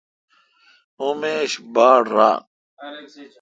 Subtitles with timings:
[0.99, 2.39] اوں میش باڑ ران۔